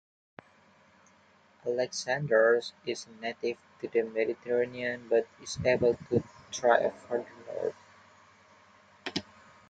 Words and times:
Alexanders 1.63 2.73
is 2.87 3.05
native 3.21 3.57
to 3.79 3.87
the 3.87 4.01
Mediterranean 4.01 5.07
but 5.07 5.27
is 5.43 5.59
able 5.63 5.93
to 6.09 6.23
thrive 6.51 6.95
farther 7.07 7.31
north. 7.45 7.75